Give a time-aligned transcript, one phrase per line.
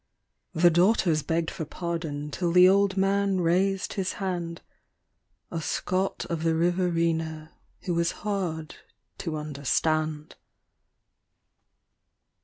[0.55, 4.63] The daughters begged for pardon till the old man raised his hand
[5.51, 8.77] A Scot of the Riverina who was hard
[9.19, 10.37] to understand.